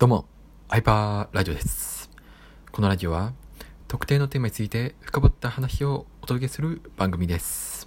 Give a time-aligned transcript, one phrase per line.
[0.00, 0.24] どうも、
[0.66, 2.08] ハイパーラジオです。
[2.72, 3.34] このラジオは、
[3.86, 7.86] 特定のテーマについて深掘った話をお届けする番組です。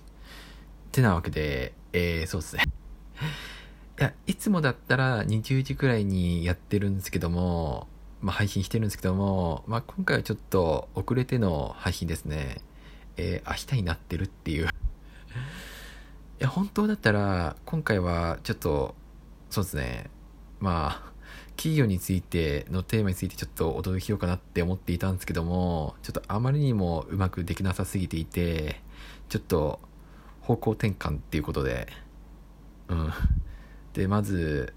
[0.92, 2.66] てなわけで、えー、そうですね。
[4.00, 7.88] いや、いつもだったら20時くらいにやってるんですけども、
[8.22, 12.62] まあ配信してるんですけども、まあ今回はちょっと遅れての配信ですね。
[13.18, 14.68] えー、明日になってるっていう。
[14.70, 14.70] い
[16.38, 18.94] や、本当だったら、今回はちょっと、
[19.50, 20.12] そうですね。
[20.60, 21.13] まあ、
[21.56, 28.82] 企業についてのテーマについてちょっとお届けしようかなって思っていたんですけども、ちょっとあまりにもうまくできなさすぎていて、
[29.30, 29.80] ちょっと
[30.42, 31.88] 方向転換っていうことで、
[32.90, 33.14] うん。
[33.94, 34.74] で、まず、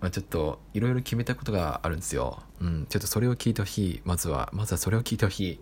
[0.00, 2.42] まあ、ちょっといろいろ決めたことがあるんですよ。
[2.60, 2.86] うん。
[2.88, 4.00] ちょっとそれを聞いてほしい。
[4.04, 5.60] まずは、まずはそれを聞いてほし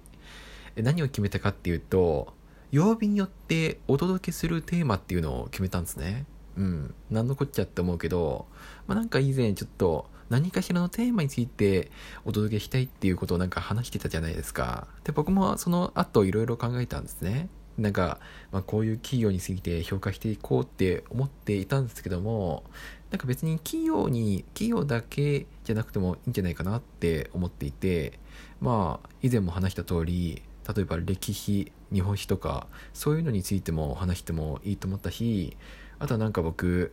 [0.76, 0.82] い。
[0.82, 2.34] 何を決めたかっていうと、
[2.72, 6.26] 曜日によってお届けするテーマっていうのを決めたんですね。
[6.56, 6.94] うん。
[7.10, 8.46] なんのこっちゃって思うけど、
[8.88, 11.90] まあ、なんか以前ちょっと何かしらのテーマについて
[12.24, 14.88] お届けしたいっていうことをなんか話してたじゃないですか。
[15.04, 17.48] で、僕もその後いろいろ考えたんですね。
[17.78, 18.20] なんか、
[18.52, 22.64] まあ、こういう企業について評価していこうって思っていたんですけども、
[23.10, 28.18] なんか別に企業に、企業だけじゃなくてもいいんじゃないかなって思っていて、
[28.60, 30.42] まあ、以前も話した通り、
[30.74, 35.56] 例えば歴史、日本史とか、そういうのについても話してもいいと思ったし、
[35.98, 36.92] あとはなんか僕、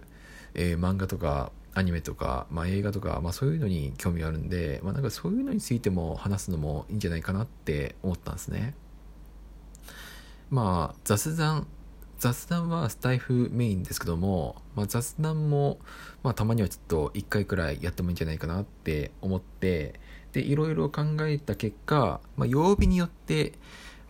[0.53, 8.75] えー漫画とかアニメとか、まあ、映画とか、まあ、そういうのに興味があるんで、まあ、なんかそういうのについても話すのもいいんじゃないかなって思ったんですね。
[10.49, 11.65] まあ雑談
[12.19, 15.79] 雑談はスタイフメインですけども、まあ、雑談も、
[16.21, 19.99] まあ、たまにはちょっと1回くらいやってもいいんじゃないかなって思って
[20.31, 23.53] でいろいろ考えた結果、まあ、曜日によって、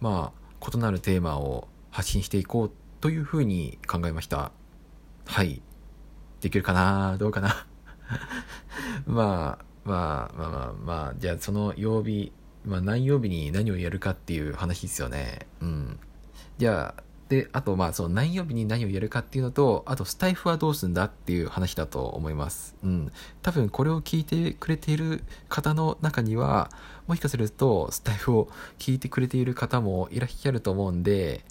[0.02, 4.52] まあ、異なるテーマを発信していこうというふうに考えました
[5.26, 5.62] はい
[6.42, 7.18] できるかな？
[7.18, 7.66] どうかな？
[9.06, 12.32] まあまあまあまあまあじゃあその曜日、
[12.66, 15.48] まあ、何曜日に何をやるかっていう話ですよね。
[15.62, 16.00] うん。
[16.58, 22.76] じゃあであとまあその何曜日に何をやるかっていうのとあとスタイフはどうすんだっていう話だと思います。
[22.84, 23.12] うん。
[23.42, 26.70] 多分これを聞いてくれている方の中には
[27.08, 28.50] もしかするとスタイフを
[28.80, 31.46] 聞いてくれている方もいらっしゃると思うんで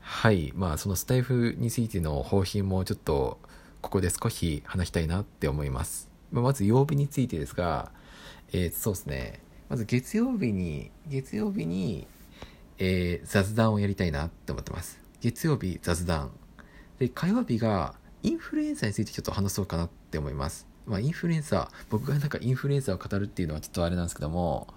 [0.00, 0.52] はい。
[0.56, 3.38] まあそのスタイフについての方針もちょっと
[3.80, 6.08] ここで少し話したいなって思います。
[6.30, 7.92] まあまず曜日についてですが、
[8.52, 9.40] えーそうですね。
[9.68, 12.06] まず月曜日に、月曜日に、
[12.78, 15.00] えー雑談をやりたいなって思ってます。
[15.20, 16.30] 月曜日雑談。
[16.98, 20.66] で、火曜日がインフルエンサーについてちょっと話そうかなって思います。
[20.86, 24.68] まあインフルエンサー、僕がなんかインフルエンサーを語るっていうのはちょっとあれなんですけども、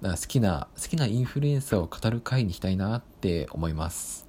[0.00, 4.26] なんか好きな、好きなインフルエンサーを語る回にしたいなって思います。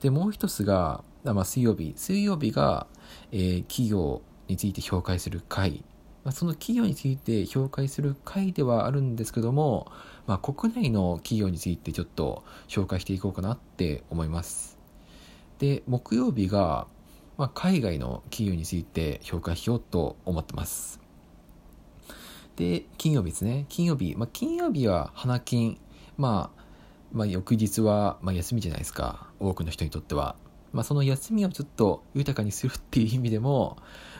[0.00, 1.94] で、もう一つが、まあ、水曜日。
[1.96, 2.86] 水曜日が、
[3.32, 5.84] えー企業について紹介する会。
[6.24, 9.92] まあ、その企業について紹介する会ではあるんですけども、
[10.26, 14.78] まあ、国内の企業についてちょっと紹介していこうかなって思います。
[15.58, 16.86] で、木曜日が、
[17.36, 21.00] まあ、海外の企業について紹介しようと思ってます。
[22.56, 23.66] で、金曜日ですね。
[23.68, 24.14] 金曜日。
[24.16, 25.78] まあ、金曜日は花金。
[26.16, 26.62] まあ、
[27.12, 29.28] まあ、翌日は、まあ、休みじゃないですか。
[29.40, 30.36] 多くの人にとっては。
[30.74, 33.76] まあ、その休みをちょっと豊かにするっていう意味でも、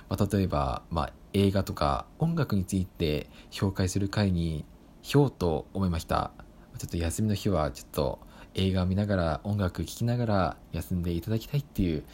[0.08, 4.64] まあ、例えば、まあ、映画とか音楽について紹介する会に
[5.02, 6.30] しようと思いました。
[6.78, 8.20] ちょっと休みの日はちょっと
[8.54, 12.04] 映画を見ながら音楽聴きながら休んでいただきたいっていう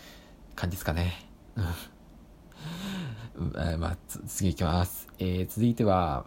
[0.55, 1.29] 感じですかね。
[1.57, 1.65] うん
[3.37, 3.97] うんえーまあ、
[4.27, 5.07] 次行きます。
[5.19, 6.25] えー続いては、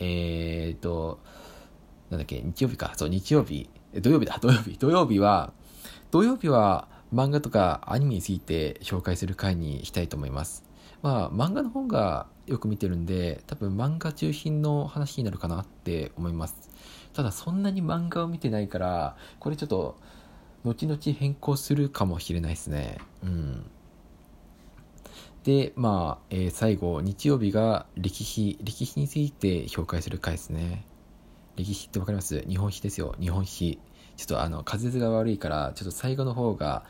[0.00, 1.20] えーと、
[2.10, 2.92] なんだっけ、日曜日か。
[2.94, 3.70] そう、日曜日。
[3.94, 4.76] 土曜日だ、土曜日。
[4.76, 5.54] 土曜日は、
[6.10, 10.64] 土曜日は漫画とかアニメについて紹介する回にしたいと思います。
[11.02, 16.70] まあ、漫画の方がよく見てるんで、多分漫画中心の話になるかなって思います。
[17.12, 19.96] ただ、そんなに漫画を見てないから、これちょっと、
[20.64, 22.98] 後々変更するかもしれないですね。
[23.22, 23.64] うん。
[25.44, 30.84] で、まあ、えー最後、日曜日が歴史、歴史について紹介する回ですね。
[31.56, 32.40] 歴史ってわかります？
[32.48, 33.14] 日本史ですよ。
[33.20, 33.78] 日本史。
[34.16, 36.84] ちょっとあの、滑舌が悪いから、ちょっと最後の方が、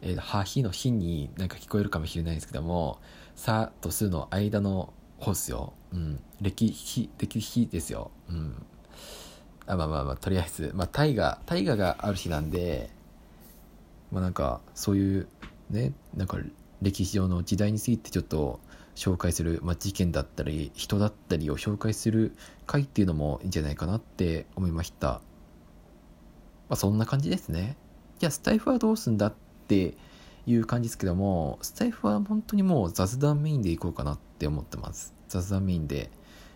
[0.00, 2.98] えー、は、ひのひになんか聞こえるかもしれないんですけども、
[3.36, 5.72] さとすの間の方ですよ。
[5.92, 6.20] うん。
[6.40, 8.10] 歴史、歴史ですよ。
[8.28, 8.66] うん。
[9.66, 12.90] あ、まあまあまあ、とりあえず、まあ、大河、大河がある日なんで、
[14.10, 15.28] まあなんか、そういう、
[15.70, 16.38] ね、なんか、
[16.82, 18.58] 歴史上の時代についてちょっと
[18.96, 22.32] 紹介する、まあ、事件だったり、人だったりを紹介する
[22.66, 25.20] 回っていうのもいいんじゃないかなって思いました。
[26.72, 27.76] まあそんな感じですね。
[28.18, 29.34] じゃあ、スタイフはどうすんだっ
[29.68, 29.94] て
[30.46, 35.12] いう感じですけども、スタイフは本当にもう雑談メインでいこうかなって思ってます。
[35.28, 36.10] 雑談メインで。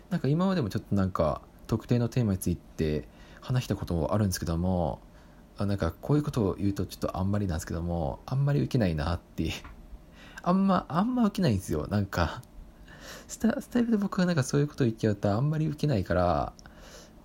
[0.09, 3.07] なんか今までもちょっとなんか特定のテーマについて
[3.41, 5.01] 話したこともあるんですけども
[5.59, 9.51] なんかこういうことを言うとちょっとあんまりなんですけどもあんまり受けないなって
[10.41, 12.41] あんまあんま受けないんですよなんか
[13.27, 16.53] スタスタイルで僕がなんかそういうことを言っちゃうとあんまり受けないから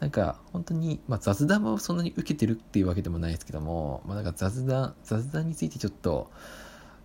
[0.03, 6.29] なんか本当に、まあ、雑談をそんなに受けてるっていうわけでもないですけども、まあ、なんか雑談雑談についてちょっと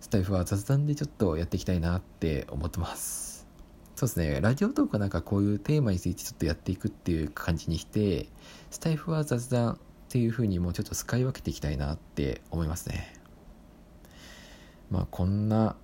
[0.00, 3.46] スタイフは雑談でちょっとやっていきたいなって思ってます。
[3.94, 4.40] そうですね。
[4.40, 8.26] ラジオトークはなんかこういうテーマについてちょっとやっていくっていう感じにして
[8.72, 9.76] スタイフは雑談っ
[10.08, 13.14] ていう風にもうちょっと使い分けていきたいなって思いますね。
[14.90, 15.76] まあこんな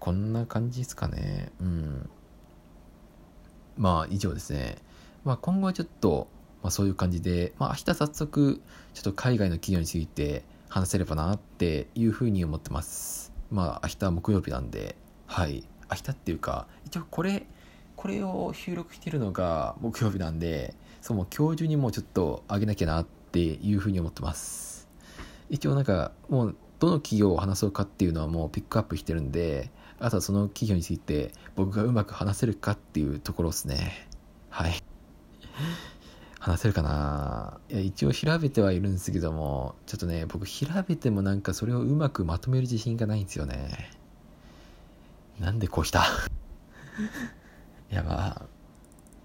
[0.00, 1.52] こんな感じですかね。
[1.60, 2.10] うん。
[3.76, 4.78] まあ以上ですね。
[5.22, 6.26] まあ今後はちょっと、
[6.62, 8.60] まあ、そういう感じで、まあ明日早速
[8.94, 13.32] ちょっと海外の企業について話せればなっていうふうに思ってます。
[13.50, 14.96] まあ明日木曜日なんで
[15.26, 15.64] はい。
[15.90, 17.46] 明日っていうか一応これ
[17.96, 24.88] これを収録してるのが木曜日なんでそうもう今日中にもうちょっと上げなきゃなっていうふうに思ってます。
[25.50, 34.08] 一応なんかもうどの企業を話そうかっていうのはもうピックアップしてるんであとはその企業について僕がうまく話せるかっていうところですね。
[34.50, 34.74] はい。
[36.38, 37.58] 話せるかな？
[37.68, 43.90] いや一応調べてはいるんですけどもちょっとね僕調べてもなんかそれをうまくまとめる自信がないんですよね。
[45.40, 46.04] なんでこうした？
[47.90, 48.42] いやまあ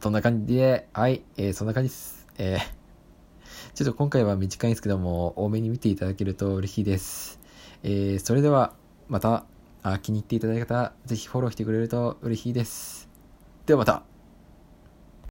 [0.02, 2.28] そんな感じではいえー、そんな感じです。
[2.38, 7.40] えー、ちょっと今回は短いんですけども多めに見ていただけると嬉しいです。
[7.84, 8.74] えー、それでは
[9.08, 9.46] また
[9.84, 13.10] あ気に入っていただいた方ぜひフォローしてくれると嬉しいです。
[13.66, 14.13] ではまた。